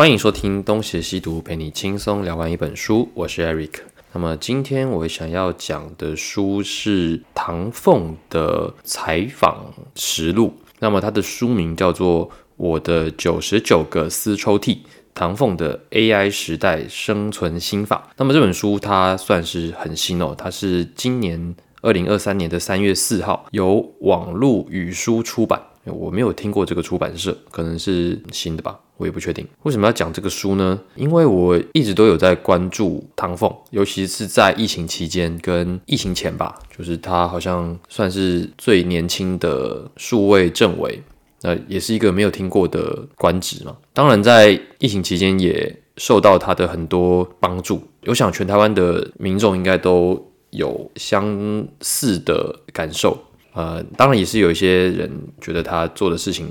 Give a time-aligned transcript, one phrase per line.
[0.00, 3.06] 欢迎收听东邪西毒，陪你轻松聊完一本书。
[3.12, 3.80] 我是 Eric。
[4.14, 9.62] 那么今天我想要讲的书是唐凤的采访
[9.94, 10.54] 实录。
[10.78, 12.26] 那么它的书名叫做
[12.56, 14.78] 《我的九十九个私抽屉：
[15.12, 18.08] 唐凤的 AI 时代生存心法》。
[18.16, 25.60] 那么这本书它算是很新哦，它是今年二零二三年的三月四号由网络语书出版。
[25.84, 29.46] 我没有听过这个出版社，可能是新的吧，我也不确定。
[29.62, 30.78] 为什么要讲这个书呢？
[30.94, 41.02] 因为我一直都有在关注唐凤，尤其是在疫情期间跟疫情前吧，就是他好像算是最年轻的数位政委，
[41.40, 43.74] 那也是一个没有听过的官职嘛。
[43.94, 53.18] 当然，在疫情期间也受到他的很多帮助，我想全台湾的民众应该都有相似的感受。
[53.54, 56.46] 呃，当然也是有一些人觉得他做的事情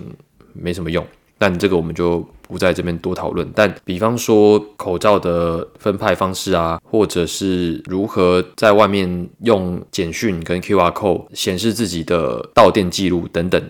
[0.54, 1.06] 没什么用，
[1.38, 3.50] 但这个我们就不在这边多讨论。
[3.56, 13.64] 但比方说口罩的分派方式啊，或者是如何在外面用简讯跟 QR code 显示自己的到店记录等等，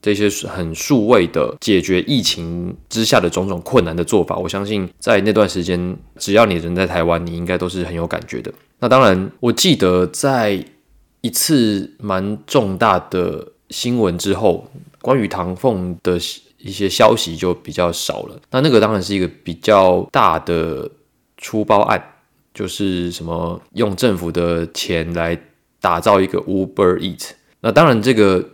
[0.00, 8.50] 这些很数位的解决疫情之下的种种困难的做法，我相信在那段时间，只要你人在台湾，你应该都是很有感觉的。
[8.78, 10.64] 那当然，我记得在。
[11.24, 14.68] 一次蛮重大的新闻之后，
[15.02, 16.16] 关于唐凤的
[16.58, 18.40] 一些消息就比较少了。
[18.50, 20.88] 那那个当然是一个比较大的
[21.36, 22.02] 出包案，
[22.54, 25.38] 就是什么用政府的钱来
[25.80, 27.30] 打造一个 Uber Eat。
[27.60, 28.48] 那当然，这个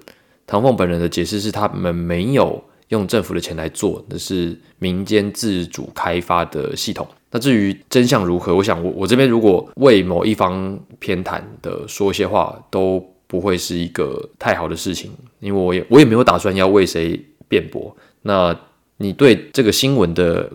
[0.46, 7.06] 唐凤本人的解释是他们没有用政府的钱来做，那是民间自主开发的系统。
[7.30, 17.96] 那至于真相如何，我想我我这边如果为某一方偏袒的说一些话，都不会是一个太好的事情，因为我也我也没有打算要为谁辩驳。
[18.22, 18.58] 那
[18.96, 20.50] 你对这个新闻的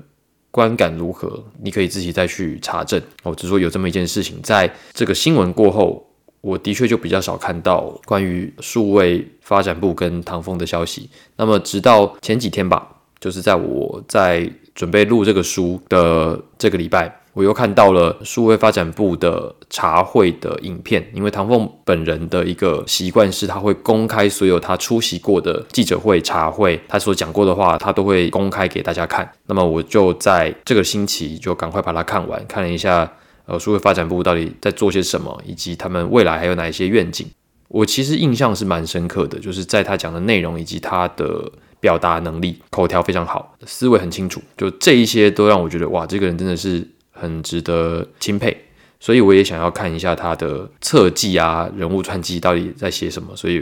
[0.51, 1.41] 观感如何？
[1.61, 3.01] 你可以自己再去查证。
[3.23, 6.05] 我只说有这么一件事情，在这个新闻过后，
[6.41, 11.09] 我的确就比较少看到关于数位发展部跟唐风的消息。
[11.37, 14.51] 那么直到前几天吧，就是在我在。
[14.75, 21.05] 准备录这个书的这个礼拜，我又看到了数位发展部的茶会的影片。
[21.13, 29.29] 因为唐凤本人的一个习惯是，他会公开所有他出席过的记者会、茶会，他所讲过的话，他都会公开给大家看。
[29.47, 33.11] 那么我就在这个星期就赶快把它看完，看了一下
[33.45, 37.27] 呃数位发展部到底在做些什么，以及他们未来还有哪一些愿景。
[37.67, 41.51] 我其实印象是蛮深刻的，就是在他讲的内容以及他的。
[41.83, 48.55] 表达能力、口条非常好，思维很清楚，就这一些都让我觉得哇，这个人真的是很值得钦佩。
[48.99, 53.33] 所以我也想要看一下他的侧记啊、人物传记到底在写什么。
[53.35, 53.59] 所以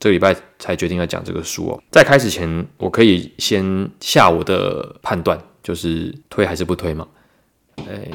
[0.00, 1.82] 这个礼拜才决定要讲这个书哦。
[1.90, 7.06] 在开始前，我可以先下我的判断，就是推还是不推嘛？
[7.88, 8.10] 哎，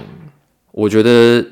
[0.72, 1.46] 我觉得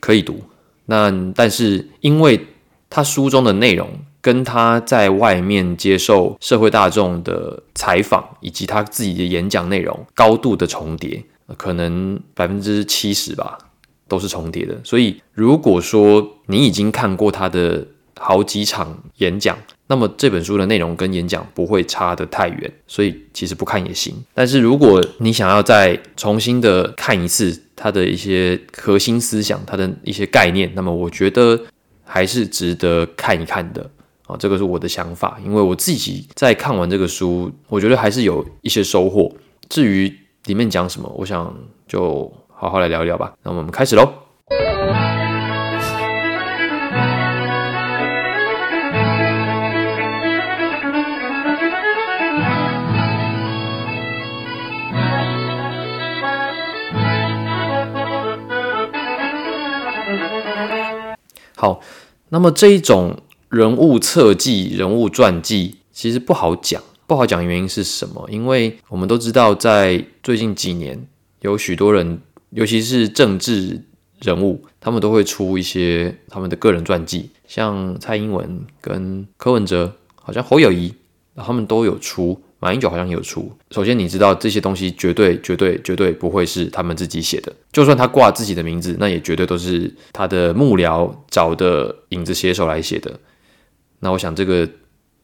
[0.00, 0.42] 可以读。
[0.86, 2.44] 那但是因为
[2.88, 3.88] 他书中的内容。
[4.22, 11.24] 跟他在外面接受社会大众的采访，以及他自己的演讲内容高度的重叠，
[11.56, 13.58] 可能百分之七十吧，
[14.08, 14.78] 都是重叠的。
[14.84, 17.86] 所以，如果说你已经看过他的
[18.18, 19.56] 好几场演讲，
[19.86, 24.14] 那么这本书的内容跟演讲不会差得太远，所以其实不看也行。
[24.34, 31.60] 但是，如果你想要再重新的看一次他的一些核心思想，他的一些概念，那么我觉得
[32.04, 33.90] 还是值得看一看的。
[34.26, 39.34] 啊，这个是我的想法，因为我自己在看完这个书，我觉得还是有一些收获。
[39.68, 40.16] 至于
[40.46, 41.54] 里面讲什么，我想
[41.86, 43.32] 就好好来聊一聊吧。
[43.42, 44.12] 那我们开始喽。
[61.56, 61.80] 好，
[62.30, 63.16] 那么这一种。
[63.50, 68.24] 人物侧记、人物传记其实不好讲，不好讲原因是什么？
[68.30, 71.08] 因为我们都知道，在最近几年，
[71.40, 72.20] 有许多人，
[72.50, 73.82] 尤其是政治
[74.20, 80.94] 人物，他们都会出一些他们的个人传记，像蔡英文跟柯文哲，好像侯友谊，
[81.34, 82.40] 他们都有出。
[82.60, 83.50] 马英九好像也有出。
[83.72, 87.52] 首先，你知道这些东西绝对、绝对、绝对不会是他们自己写的。
[87.72, 93.18] 就算他挂自己的名字，那也绝对都是他的幕僚找的影子写手来写的。
[93.98, 94.68] 那我想，这个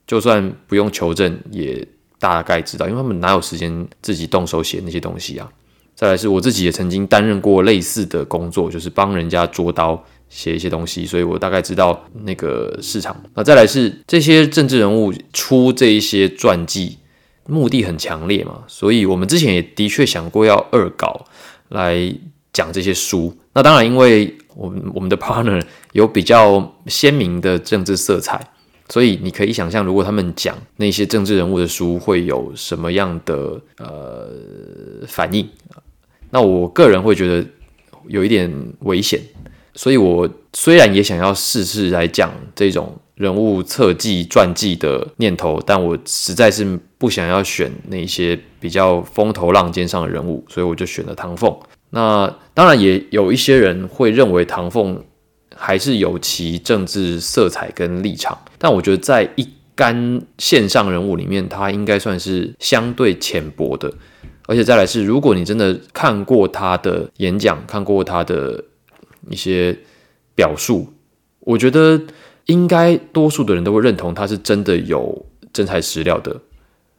[0.06, 1.87] 就算不用求证，也
[2.19, 5.50] 大概知道，因为他们哪有时间自己动手写那些东西啊？
[5.94, 13.17] 再来是我自己也曾经担任过类似的工作，就是帮人家捉刀写一些东西，所以我大概知道那个市场。
[13.35, 16.99] 那再来是这些政治人物出这一些传记，
[17.47, 21.25] 目的很强烈嘛，所以我们之前也的确想过要恶搞
[21.70, 22.14] 来
[22.52, 23.35] 讲这些书。
[23.55, 25.62] 那当然，因为我们我们的 partner
[25.93, 28.47] 有比较鲜明的政治色彩，
[28.88, 34.29] 所以你可以想象，如果他们讲那些政治人物的书，会有什么样的呃
[35.06, 35.49] 反应？
[36.31, 37.47] 那我个人会觉得
[38.09, 39.21] 有一点危险，
[39.75, 42.97] 所以我虽然也想要试试来讲这种。
[43.17, 51.59] 人物侧记、传记的念头，但我实在是不想要选那些比较风头浪尖上的人物，所以我就选了唐凤。
[51.88, 55.03] 那当然也有一些人会认为唐凤
[55.56, 63.93] 还是有其政治色彩跟立场，但我觉得在一干线上人物里面，他应该算是相对浅薄的。
[64.47, 68.62] 而且再来是，如果你真的看过他的演讲，看过他的
[69.31, 69.76] 一些
[70.35, 70.93] 表述，
[71.41, 72.00] 我觉得。
[72.47, 76.41] 应该多数的人都会认同他是真的有真材实料的。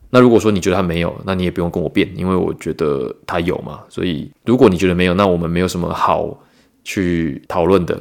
[0.09, 3.79] 那如果说你觉得他没有，那你也不用跟我辩，因为我觉得他有嘛。
[3.87, 6.37] 所以如果你觉得没有，那我们没有什么好
[6.83, 7.97] 去讨论的。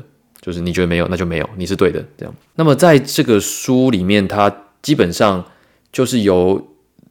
[0.47, 2.03] 就是你觉得没有，那就没有，你是对的。
[2.17, 2.33] 这样。
[2.55, 4.51] 那么在这个书里面，他
[4.81, 5.45] 基本上
[5.91, 6.65] 就是由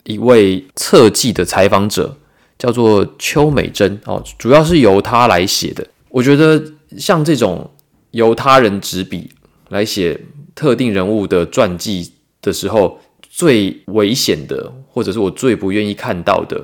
[0.06, 2.18] 一位侧记的采访者，
[2.58, 5.86] 叫做邱美珍哦，主要是由他来写的。
[6.08, 6.64] 我觉得
[6.98, 7.70] 像这种
[8.12, 9.30] 由他人执笔。
[9.70, 10.18] 来写
[10.54, 16.64] 特定人物的传记的时候，最危险的，或者是我最不愿意看到的，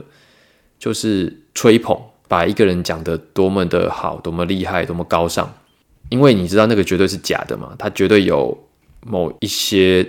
[0.77, 5.51] 就是吹捧，把一个人讲得多么的好，多么厉害，多么高尚。
[6.11, 8.55] 因为你知道那个绝对是假的嘛，他绝对有
[9.03, 10.07] 某一些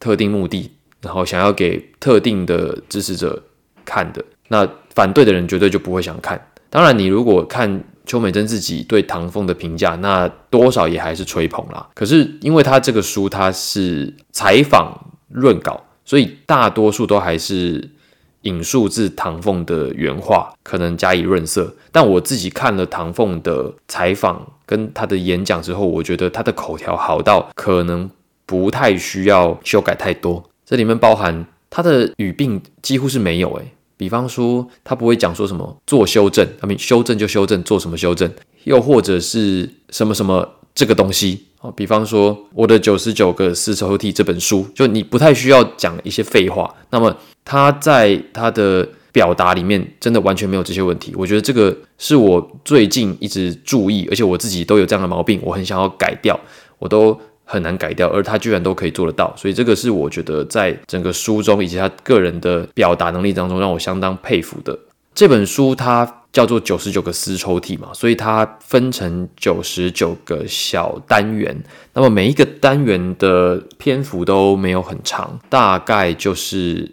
[0.00, 0.68] 特定目的，
[1.00, 3.40] 然后想要给特定的支持者
[3.84, 4.24] 看的。
[4.48, 6.44] 那反对的人绝对就不会想看。
[6.68, 7.84] 当然，你如果看。
[8.04, 11.88] 邱美珍自己对唐凤的评价，那多少也还是吹捧啦。
[11.94, 14.92] 可是因为他这个书他是采访
[15.28, 17.88] 论稿，所以大多数都还是
[18.42, 21.74] 引述自唐凤的原话，可能加以润色。
[21.90, 28.10] 但我自己看了唐凤的采访跟他的演讲之后，我觉得他的口条好到可能
[28.46, 30.42] 不太需要修改太多。
[30.64, 33.72] 这里面包含他的语病几乎是没有诶。
[33.96, 38.28] 比方说，他不会讲说什么做修正，他们修正就修正，做什么修正，
[38.64, 41.70] 又或者是什么什么这个东西啊。
[41.76, 46.74] 比方说，我的九十九个丝绸 T 这本书，就你不太需要讲一些废话。
[46.90, 51.12] 那么他在他的表达里面，真的完全没有这些问题。
[51.16, 56.38] 我觉得这个是我最近一直注意，而且我自己都有这样的毛病，我很想要改掉，
[56.78, 57.18] 我都。
[57.44, 64.78] 很难改掉，而他居然都可以做得到，所以这个是我觉得在整个书中以及他个人的表达能力当中，让我相当佩服的。
[65.14, 71.56] 这本书它叫做九十九个丝抽屉嘛，所以它分成九十九个小单元，
[71.92, 76.90] 那么每一个单元的篇幅都没有很长，大概就是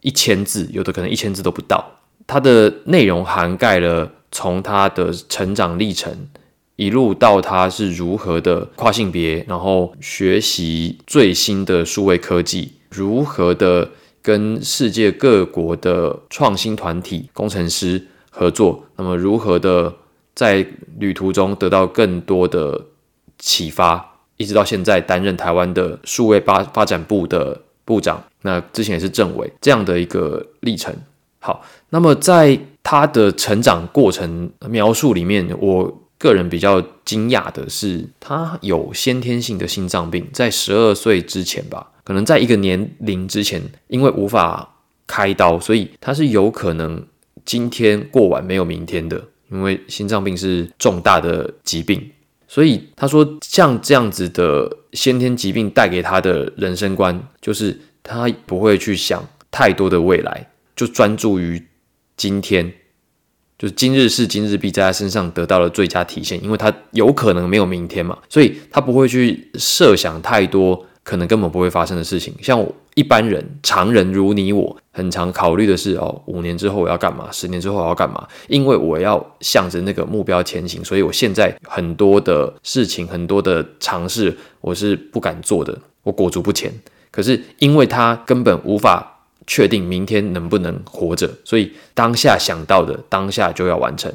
[0.00, 1.84] 一千字，有的可能一千字都不到。
[2.26, 6.28] 它的内容涵盖了从他的成长历程。
[6.76, 13.88] 一路到他是如何的跨性别，然后学习最新的数位科技，如何的
[14.22, 19.92] 跟世界各国的创新团体工程师合作，那么如何的
[20.34, 20.66] 在
[20.98, 22.86] 旅途中得到更多的
[23.38, 30.94] 启发，一直到现在担任台湾的数位发发展部的部长，那之前也是政委这样的一个历程。
[31.40, 35.98] 好，那么在他的成长过程描述里面，我。
[36.18, 47.04] 个人比较惊讶的是，他有先天性的心脏病，在十二岁之前吧，可能在一个年龄之前，因为无法开刀，所以他是有可能
[47.44, 52.10] 今天过完没有明天的，因为心脏病是重大的疾病，
[52.48, 61.66] 所以他说像这样子的先天疾病带给他的人生观，就是他不会去想太多的未来，就专注于
[62.16, 62.72] 今天。
[63.58, 72.34] 就是今日事今日毕，在他身上得到了最佳体现，因为他有可能没有明天嘛，所以他不会去设想太多可能根本不会发生的事情。
[72.42, 77.28] 像一般人、常人如你我，很常考虑的是哦，五年之后我要干嘛？
[77.32, 78.26] 十年之后我要干嘛？
[78.48, 86.72] 因为我要向着那个目标前行，所以我现在很多的事情、很多的尝试，我是不敢做的，我裹足不前。
[87.10, 89.08] 可是因为他根本无法。
[89.44, 94.08] 确定明天能不能活着，所以当下想到的当下就要完成。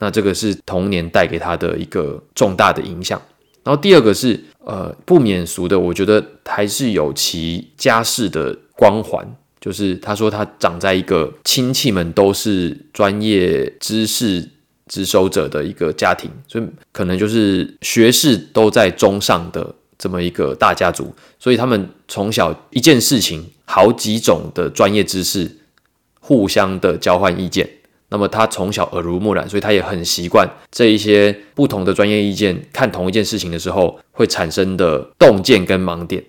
[0.00, 3.22] 那这个是童年带给他的一个重大的影响。
[3.64, 9.26] 然后第二个是呃不免俗的，我觉得还是有其家世的光环。
[9.60, 14.48] 就是他说他长在一个亲戚们都是专业知识
[14.86, 19.74] 接收者的一个家庭，所以可能就是学士都在中上的。
[20.00, 25.50] 这么一个大家族，所以他们从小一件事情，好几种的专业知识
[26.20, 27.68] 互相的交换意见。
[28.10, 36.24] 那么他从小耳濡目染，所以他也很习惯这一些不同的专业意见，看同一件事情的时候会产生的洞见跟盲点。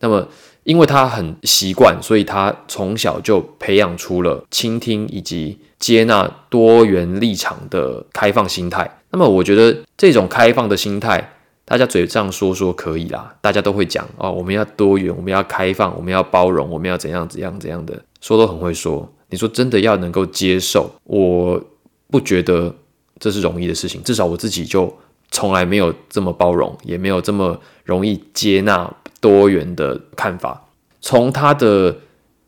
[0.00, 0.28] 那么
[0.64, 8.98] 因为他很习惯，所以他从小就培养出了倾听以及接纳多元立场的开放心态。
[9.10, 11.30] 那么我觉得这种开放的心态。
[11.66, 19.10] 大家嘴上说说可以啦，大家都会讲哦，我们要多元，我们要开放，我们要包容，我们要怎样怎样怎样的，说都很会说。
[19.34, 21.60] 你说真的要能够接受，我
[22.08, 22.72] 不觉得
[23.18, 24.00] 这是容易的事情。
[24.04, 24.96] 至少我自己就
[25.32, 28.88] 从来没有这么包容，也没有这么容易接纳
[29.20, 30.68] 多元的看法。
[31.00, 31.96] 从他的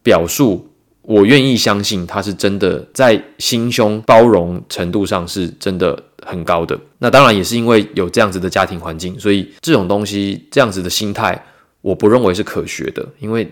[0.04, 0.68] 表述。
[1.08, 6.76] 我愿意相信他是真的在心胸包容程度上是真的很高的。
[6.98, 11.40] 那当然也是因为有这样子的家庭环境，所以这种东西这样子的心态，
[11.80, 13.06] 我不认为是可学的。
[13.20, 13.48] 因为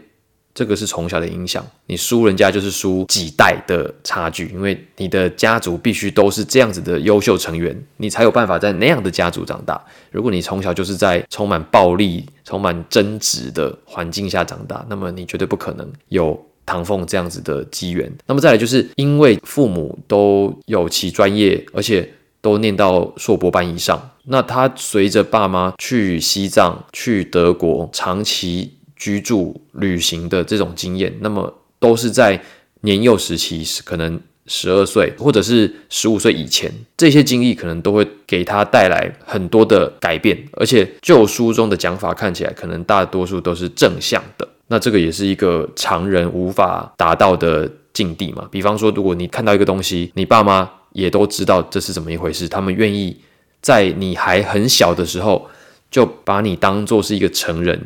[0.54, 4.48] 这个是从小的影响，你输人家就是输几代的差距。
[4.48, 9.82] 因为你的家族必须都是这样子的优秀成员，你才有办法在那样的家族长大。
[10.10, 16.40] 如果你从小就是在充满暴力、充满争执的环境下长大，那么你绝对不可能有。
[16.66, 28.73] 唐凤这样子的机缘，那么再来就是因为父母都有其专业，而且都念到硕博班以上，那他随着爸妈去西藏、去德国长期
[29.04, 32.40] 居住旅行的这种经验，那么都是在
[32.80, 44.48] 年幼时期，可能十二岁或者是十五岁以前，这些经历可能都会给他带来很多的改变，而且旧书中的讲法看起来，可能大多数都是正向的。
[44.68, 48.48] 那这个也是一个常人无法达到的境地嘛。
[48.50, 53.14] 比方说，如果你看到一个东西，你爸妈也都知道这是怎么一回事，他们愿意
[53.60, 55.46] 在你还很小的时候
[55.90, 57.78] 就把你当做是一个成人，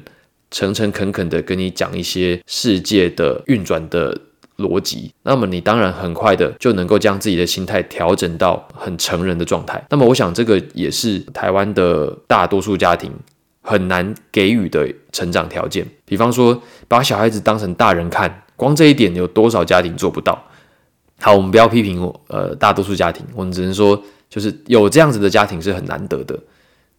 [0.51, 4.19] 诚诚恳恳的跟你讲一些世界的运转的
[4.57, 9.85] 逻辑，那么你当然很快的就能够将自己的心态调整到很成人的状态。
[9.91, 13.13] 那么我想，这个也是台湾的大多数家庭。
[13.61, 20.43] 很难给予的成长条件，比方说把小孩子当成大人看，光这一点有多少家庭做不到？
[21.21, 26.39] 好，我们不要批评我，呃，大多数家庭，我们只能说，就是有这样子的家庭是很难得的。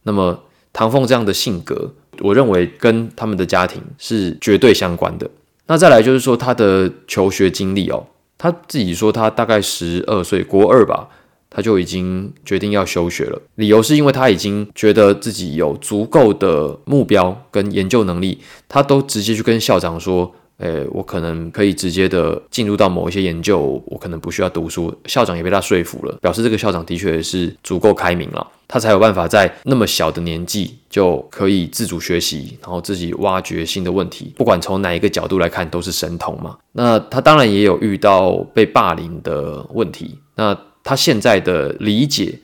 [0.04, 0.38] 那么
[0.72, 5.28] 唐凤这样的性格，我认为跟他们的家庭是绝对相关的。
[5.66, 8.06] 那再来就是说他的求学经历哦，
[8.38, 11.08] 他自己说他大概十二岁，国二吧。
[11.52, 36.56] 他就已经决定要休学了，理由是因为他已经觉得自己有足够的目标跟研究能力，他都直接去跟校长说：“诶，我可能可以直接的进入到某一些研究，我可能不需要读书。”校长也被他说服了，表示这个校长的确是足够开明了，他才有办法在那么小的年纪就可以自主学习，然后自己挖掘新的问题，不管从哪一个角度来看都是神童嘛。
[36.72, 40.56] 那他当然也有遇到被霸凌的问题，那。
[40.82, 42.36] 他现在的理解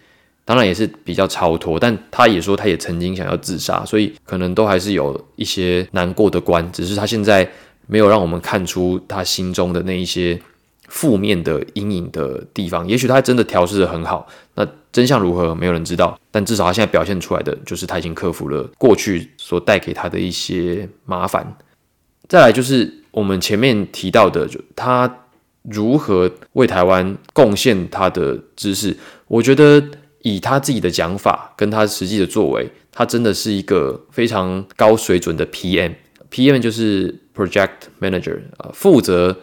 [0.45, 7.49] 当然也是比较超脱，但他也说他也曾经想要自杀，所以可能都还是有一些难过的关，只是他现在
[7.87, 10.41] 没有让我们看出他心中的那一些
[10.89, 12.87] 负面的阴影的地方。
[12.89, 16.19] 也许他真的调试的很好，那真相如何，没有人知道。
[16.31, 21.57] 但至少他现在表现出来的就是他已经克服了过去所带给他的一些麻烦。
[22.29, 25.23] 再来就是我们前面提到的，就他。
[25.69, 28.97] 如何为台湾贡献他的知识？
[29.27, 29.83] 我觉得
[30.23, 35.95] 以他自己的讲法跟他实际的作为，他真的是一个非常高水准的 PM。
[36.31, 39.37] PM 就是 Project Manager 啊，负责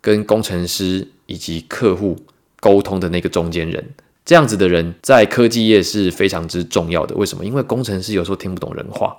[0.00, 2.16] 跟工程师以及客户
[2.60, 3.84] 沟通的那个中间人。
[4.24, 7.14] 这样子的人在科技业是非常之重要的。
[7.16, 7.44] 为什么？
[7.44, 9.16] 因为工程师有时候听不懂人话，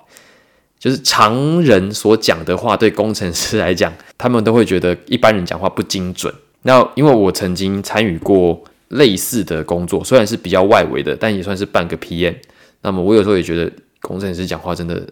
[0.78, 6.32] 就是常人所讲的话，对工程师来讲，他们都会觉得一般人讲话不精准。
[6.62, 12.36] 那因为我曾经参与过类似的工作，虽然是比较外围的，但也算是半个 PM。
[12.80, 15.06] 那么我有时候也觉得工程师讲话真的，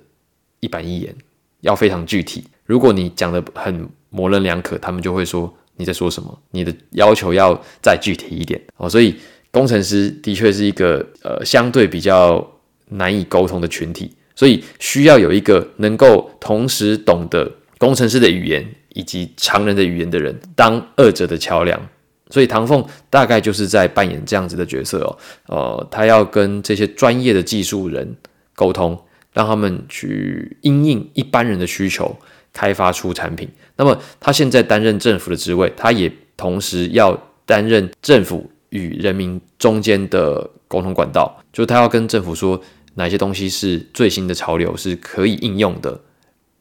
[0.61, 1.14] 一板一眼，
[1.61, 2.45] 要非常具体。
[2.67, 8.88] 如果你讲的很模棱两可，他们就会说你在说什么，你的要求要再具体一点哦。
[8.88, 9.17] 所以
[9.50, 12.47] 工程师的确是一个呃相对比较
[12.88, 18.67] 难以沟通的群体，所以需要有一个能够同时懂得工程师的语言。
[18.93, 21.81] 以及常人的语言的人当二者的桥梁，
[22.29, 25.17] 所以唐凤大概就是在扮演这样子的角色哦。
[25.47, 28.17] 呃，他要跟这些专业的技术人
[28.57, 29.00] 沟通，
[29.40, 32.14] 让他们去应应一般人的需求，
[32.52, 33.49] 开发出产品。
[33.76, 42.61] 那么他现在担任政府的职位，他也同时要担任政府与人民中间的沟通管道，就他要跟政府说
[42.97, 45.99] 哪些东西是最新的潮流，是可以应用的，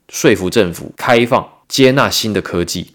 [0.07, 1.45] 说服政府开放。
[1.67, 2.87] 接纳新的科技，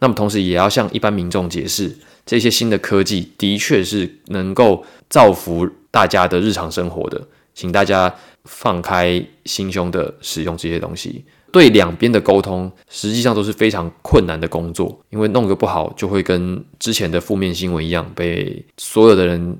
[0.00, 1.96] 那么同时也要向一般民众解释，
[2.26, 11.24] 这些新的科技的确是能够造福大家的日常生活的，请大家放开心胸的使用这些东西。
[11.52, 19.58] 对两边的沟通，实际上都是非常困难的工作，因为弄个不好，就会跟之前的负面新闻一样，被所有的人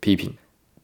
[0.00, 0.32] 批评。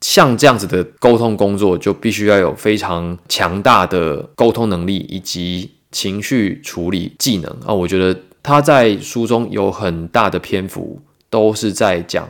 [0.01, 7.73] 像这样子的沟通工作，就必须要有非常强大的沟通能力以及情绪处理技能啊！
[7.73, 12.29] 我觉得他在书中有很大的篇幅都是在讲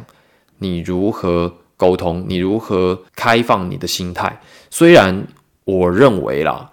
[0.59, 4.41] 你如何沟通，你如何开放你的心态。
[4.77, 5.25] 虽然
[5.63, 6.73] 我认为啦，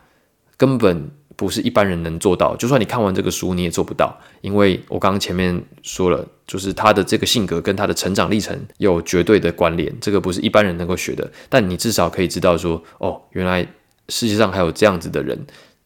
[0.58, 1.12] 根本。
[1.38, 11.28] 不是一般人能做到，就算你看完这个书，你也做不到，因为我刚刚前面说了，就是他的这个性格跟他的成长历程有绝对的关联，这个不是一般人能够学的。
[11.50, 13.68] 但你至少可以知道说，哦，原来
[14.10, 15.36] 世界上还有这样子的人，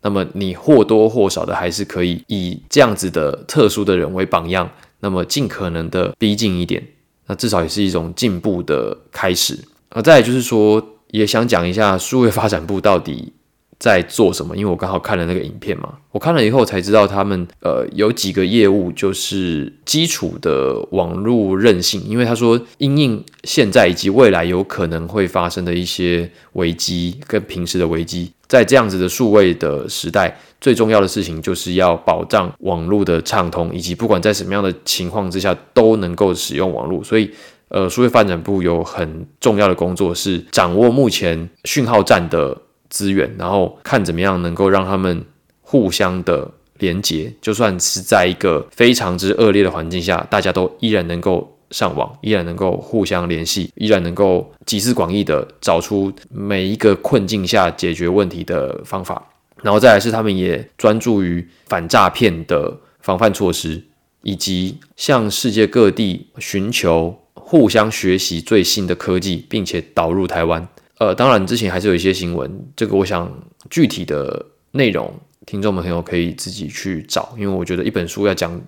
[0.01, 4.69] 那么你或多或少的还是可以以这样子的特殊的人为榜样，
[4.99, 6.85] 那么尽可能的逼近一点，
[7.27, 9.57] 那至少也是一种进步的开始。
[9.91, 10.85] 而再就是说，
[11.17, 13.33] 也想讲一下数位发展部到底。
[13.77, 14.55] 在做什么？
[14.55, 22.01] 因为我刚好看了那个影片嘛，我看了以后才知道他们呃有几个业务就是基础的网络韧性。
[22.07, 37.03] 因为他说，因应现在以及未来有可能会发生的一些危机跟平时的危机，在这样子的数位的时代，最重要的事情就是要保障网络的畅通，以及不管在什么样的情况之下都能够使用网络。
[37.03, 37.29] 所以，
[37.75, 42.61] 呃，数位发展部有很重要的工作是掌握目前讯号站的。
[42.87, 45.25] 资源，然后看怎么样能够让他们
[45.59, 59.21] 互相的连接，就算是在一个非常之恶劣的环境下，大家都依然能够上网，依然能够互相联系，依然能够集思广益的找出每一个困境下解决问题的方法。
[59.63, 63.83] 然后再来是他们也专注于反诈骗的防范措施，
[64.21, 70.67] 以及向世界各地寻求互相学习最新的科技，并且导入台湾。
[70.97, 73.31] 呃，当然之前还是有一些新闻，这个我想
[73.69, 75.13] 具体的内容，
[75.45, 78.59] 听众们朋友可以自己去找，因为我觉得一本书要讲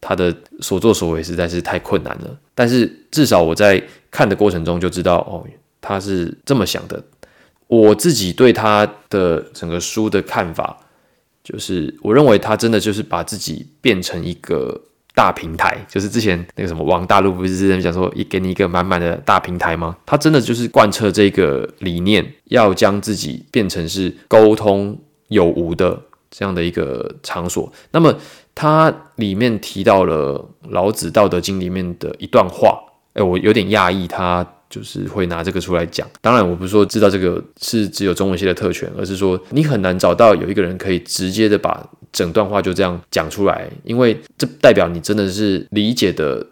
[0.00, 2.38] 他的所作所为实在是太困难了。
[2.54, 3.80] 但是至少我在
[4.10, 5.46] 看的过程中就知道，哦，
[5.82, 7.04] 他是这么想的。
[7.66, 10.78] 我自己对他的整个书的看法，
[11.44, 14.80] 就是我认为他真的就是把自己变成一个。
[15.14, 19.96] 大平台就是之前那个什么王大陆不是之前讲说一给你一个满满的大平台吗？
[20.06, 24.98] 他真的就是贯彻这个理念，要将自己变成是沟通
[25.28, 27.70] 有无的这样的一个场所。
[27.90, 28.14] 那么
[28.54, 32.78] 它里面提到了老子《道德经》里面的一段话，
[33.12, 36.08] 哎，我有点讶异，他就是会拿这个出来讲。
[36.22, 41.86] 当然，我不是说知道这个是只有中文系的特权，而是说你很难找到有一个人可以直接的把。
[42.12, 46.46] 整段话就这样讲出来，因为这代表你真的是理解的，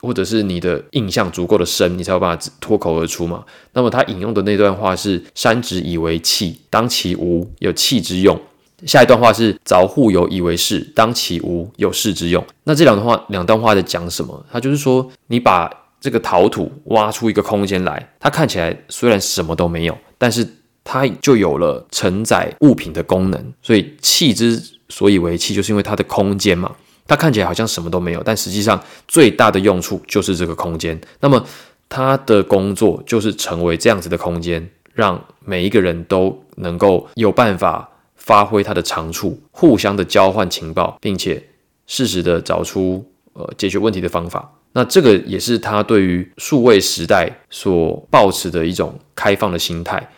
[0.00, 3.42] 或者是你的印象足够的深，你才有办法脱口而出嘛。
[3.72, 8.38] 那么他引用的那段话是“山直以为器，当其无，有器之用”。
[8.86, 12.44] 下一段话是“凿户有以为室，当其无，有室之用”。
[12.64, 14.44] 那这两段话，两段话在讲什么？
[14.52, 20.46] 他就是说，你把这个陶土挖出一个空间来，它看起来虽然什么都没有，但是
[20.84, 23.52] 它就有了承载物品的功能。
[23.62, 24.62] 所以器之。
[24.96, 26.74] 所以为气，就是因为它的空间嘛，
[27.06, 30.98] 它看起来好像什么都没有，但实际上最大的用处就是这个空间。
[31.20, 31.44] 那么
[31.86, 41.44] 他的工作就是成为这样子的空间，让每一个人都能够有办法发挥他的长处，互相的交换情报，并且
[41.86, 43.04] 适时的找出
[43.34, 44.50] 呃解决问题的方法。
[44.72, 50.10] 那这个也是他对于数位时代所抱持的一种开放的心态。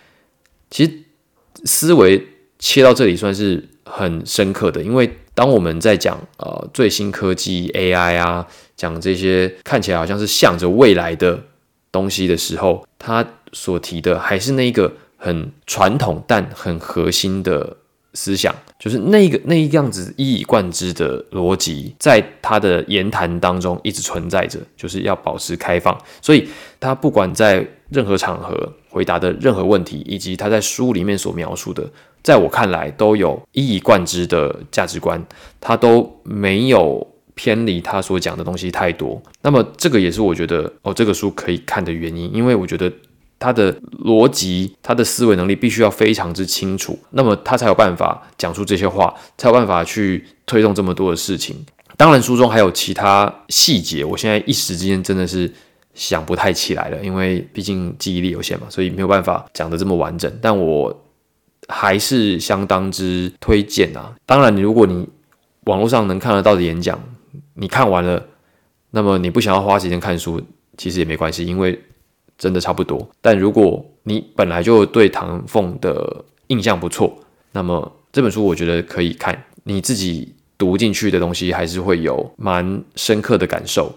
[0.71, 0.93] 其实
[1.65, 2.25] 思维
[2.61, 3.69] 切到这里算是。
[3.91, 8.47] 很深刻的，因为当我们在讲呃最新科技 AI 啊，
[8.77, 11.41] 讲这些看起来好像是向着未来的
[11.91, 17.77] 东西的时候，他所提的还是那一个很传统但很核心的
[18.15, 25.97] 思想，就是那个那一样子一以贯之的逻辑，在他的言谈当中一直存在着，就是要保持开放。
[26.21, 26.49] 所以
[26.81, 31.89] 他不管在任何场合回答的任何问题，以及他在书里面所描述的。
[32.23, 35.25] 在我看来，都有一以贯之的价值观，
[35.61, 39.21] 他都没有偏离他所讲的东西太多。
[39.41, 42.93] 那么，这个也是我觉得哦，这个书可以看的原因，因为我觉得
[43.39, 43.73] 他的
[44.05, 51.57] 逻辑、他的思维能力必须要非常之清楚，那么他才有办法讲出这些话，才有办法去推动这么多的事情。
[51.97, 55.51] 当然，书中还有其他细节，我现在一时之间真的是
[55.95, 60.31] 想不太起来了，因为毕竟记忆力有限嘛，所以没有办法讲的这么完整。
[60.43, 61.05] 但我。
[61.69, 64.15] 还是相当之推荐啊！
[64.27, 65.07] 当然，你如果你
[65.65, 66.99] 网络上能看得到的演讲，
[67.55, 68.25] 你看完了，
[68.91, 70.41] 那么你不想要花时间看书，
[70.77, 71.79] 其实也没关系，因为
[72.39, 73.07] 真的差不多。
[73.21, 77.15] 但如果你本来就对唐凤的印象不错，
[77.53, 83.95] 那么这本书我觉得可以看，你自己读进去的东西还是会有蛮深刻的感受。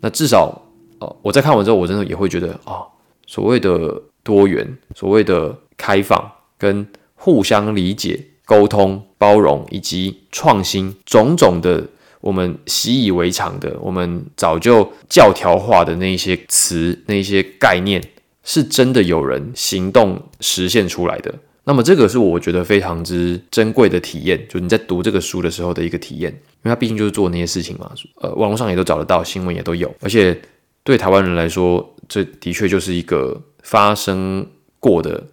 [0.00, 0.62] 那至少，
[1.00, 2.86] 呃，我在看完之后，我真的也会觉得啊，
[3.26, 6.86] 所谓的多元，所谓的开放，跟
[7.22, 11.86] 互相理解、沟通、包容以及创新，种种的。
[12.22, 18.02] 我们习以为常的，我们早就教条化的那些词、那些概念，
[18.44, 21.34] 是真的有人行动实现出来的。
[21.64, 27.90] 那么，这个是我觉得非常之珍贵的体验，就你在读这个书的时候的一个体验，因为它毕竟就是做那些事情嘛。
[28.16, 30.38] 呃，网络上也都找得到，新闻也都有，而且
[30.84, 34.46] 对台湾人来说，这的确就是一个发生
[34.78, 35.24] 过的。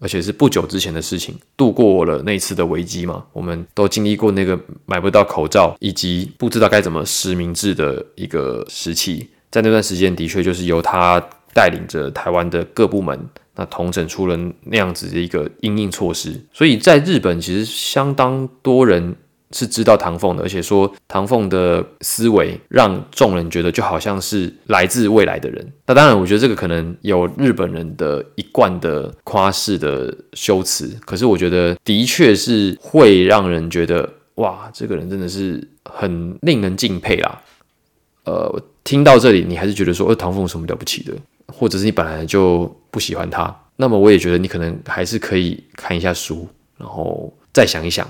[0.00, 3.24] 而且是不久之前的事情，度过了那次的危机嘛？
[3.32, 9.28] 我们都经历过那个买不到口罩，以及不知道该怎么实名制的一个时期。
[9.50, 16.40] 在那段时间，的确就是由他带领着台湾的各部门，那统整出了那样子的一个应应措施。
[16.52, 19.14] 所以在日本，其实相当多人。
[19.52, 25.72] 是知道唐凤的，而且说唐凤的思维让众人觉得就好像是来自未来的人。
[25.86, 37.42] 那当然，我觉得这个可能有日本人的一贯的夸饰的修辞，可是我觉得的确是会让人觉得哇，这个人真的是很令人敬佩啦。
[38.24, 41.12] 呃，听到这里，你还是觉得说，呃，唐凤有什么了不起的，
[41.48, 46.46] 或者是你本来就不喜欢他，那么我也觉得你可能还是可以看一下书，
[46.78, 48.08] 然后再想一想。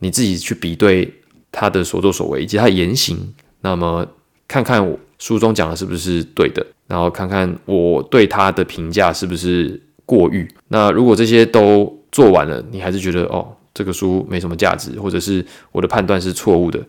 [0.00, 1.12] 你自己去比对
[1.50, 3.16] 他的所作所为以及他的言行，
[3.62, 4.06] 那么
[4.46, 10.48] 看看书中讲的是不是对的，然后看看我对他的评价是不是过誉。
[10.68, 16.80] 那如果这些都做完了，你还是觉得哦这个书没什么价值，或者是我的判断是错误的，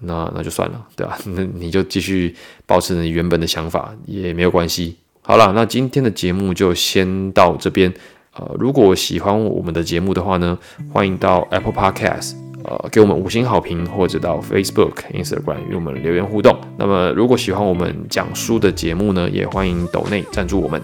[0.00, 1.18] 那那就算了，对吧？
[1.34, 2.34] 那你就继续
[2.66, 4.96] 保持你原本的想法也没有关系。
[5.22, 7.92] 好了，那今天的节目就先到这边。
[8.38, 10.58] 呃，如果喜欢我们的节目的话呢，
[10.92, 12.45] 欢迎到 Apple Podcast。
[12.68, 16.58] 呃，给我们五星好评，或者到 Facebook、Instagram 与我们留言互动。
[16.76, 20.82] 那么，如果喜欢我们讲书的节目呢，也欢迎抖内赞助我们，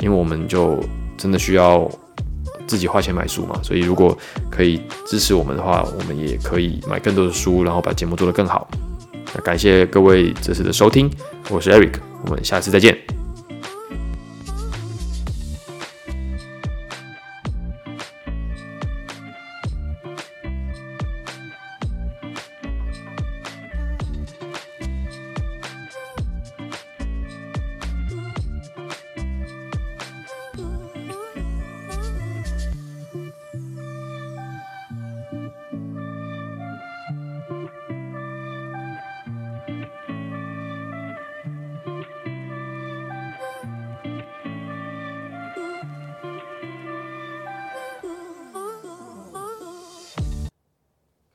[0.00, 0.82] 因为我们就
[1.18, 1.86] 真的需要
[2.66, 3.60] 自己花钱买书嘛。
[3.62, 4.16] 所以，如果
[4.50, 8.66] 可以支持我们的话，我们也可以买更多的书，然后把节目做得更好。
[9.34, 11.10] 那感谢各位这次的收听，
[11.50, 13.15] 我是 Eric，我们下次再见。